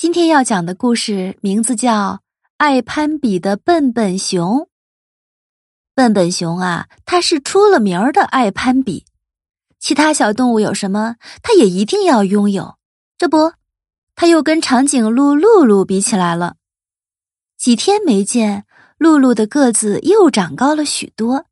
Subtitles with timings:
[0.00, 1.92] 今天要讲的故事名字叫
[2.56, 4.60] 《爱攀比的笨笨熊》。
[5.94, 9.04] 笨笨熊啊，它是出了名儿的爱攀比，
[9.78, 12.78] 其他小动物有什么，它也一定要拥有。
[13.18, 13.52] 这不，
[14.14, 16.56] 它又跟长颈鹿露露比起来了。
[17.58, 18.64] 几天没见，
[18.96, 21.44] 露露的个子又长高了许多，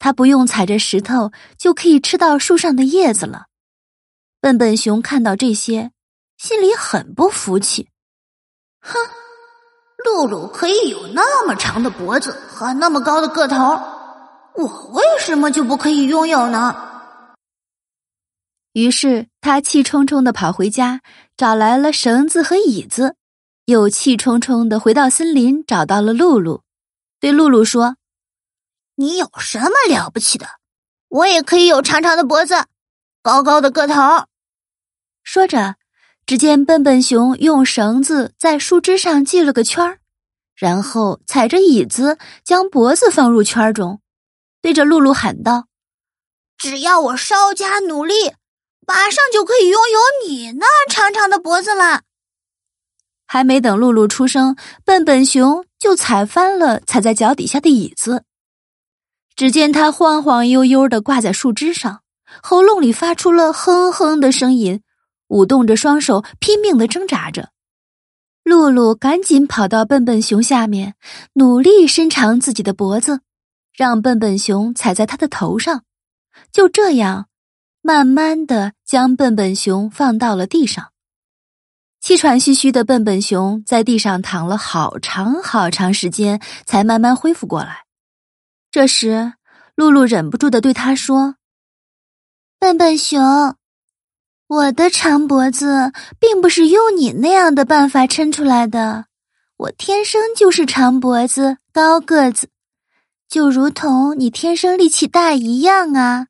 [0.00, 3.46] 它不用踩着石头就可以吃到树上的叶子了。
[4.40, 5.92] 笨笨熊看到这些。
[6.38, 7.90] 心里很不服气，
[8.80, 8.96] 哼，
[10.04, 13.56] 露露可以有那么长的脖子和那么高的个头，
[14.54, 16.76] 我为什么就不可以拥有呢？
[18.72, 21.00] 于是他气冲冲的跑回家，
[21.36, 23.16] 找来了绳子和椅子，
[23.64, 26.62] 又气冲冲的回到森林，找到了露露，
[27.18, 27.96] 对露露说
[28.94, 30.46] ：“你有什么了不起的？
[31.08, 32.66] 我也可以有长长的脖子，
[33.22, 33.94] 高高的个头。”
[35.24, 35.74] 说着。
[36.28, 39.98] 只见笨笨熊用绳子在树枝上系了个圈儿，
[40.54, 44.02] 然后踩着椅子将脖子放入圈中，
[44.60, 45.68] 对着露露喊道
[46.58, 48.34] ：“只要我稍加努力，
[48.86, 52.02] 马上就可以拥有你那长长的脖子了。”
[53.26, 58.24] 还没等露露出声，笨笨熊就踩翻了踩在脚底下的椅子。
[59.34, 62.02] 只见它晃晃悠悠的挂在树枝上，
[62.42, 64.82] 喉咙里发出了哼哼的声音。
[65.28, 67.50] 舞动着双手，拼命的挣扎着。
[68.42, 70.94] 露露赶紧跑到笨笨熊下面，
[71.34, 73.20] 努力伸长自己的脖子，
[73.74, 75.84] 让笨笨熊踩在它的头上。
[76.50, 77.28] 就这样，
[77.82, 80.92] 慢慢的将笨笨熊放到了地上。
[82.00, 87.84] 气喘吁吁的笨笨熊在地上躺了好长好长时间，才慢慢恢复过来。
[88.70, 89.34] 这时，
[89.74, 91.34] 露露忍不住的对他说
[92.58, 93.56] ：“笨笨熊。”
[94.48, 99.04] 我的长脖子并不是用你那样的办法撑出来的，
[99.58, 102.48] 我天生就是长脖子、高个子，
[103.28, 106.28] 就如同你天生力气大一样啊。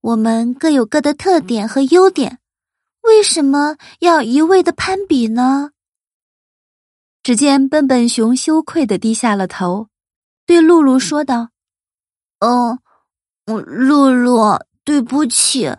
[0.00, 2.38] 我们各有各的特点和优点，
[3.02, 5.72] 为什么要一味的攀比呢？
[7.24, 9.88] 只见笨笨熊羞愧的低下了头，
[10.46, 11.48] 对露露说道
[12.38, 12.78] ：“嗯，
[13.46, 15.74] 露露，对不起。”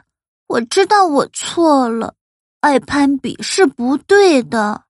[0.50, 2.16] 我知道我错了，
[2.60, 4.86] 爱攀比是不对的，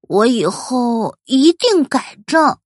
[0.00, 2.58] 我以后一定改正。